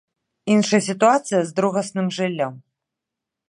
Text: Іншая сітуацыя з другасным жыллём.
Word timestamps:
Іншая 0.53 0.79
сітуацыя 0.87 1.41
з 1.49 1.55
другасным 1.59 2.07
жыллём. 2.19 2.53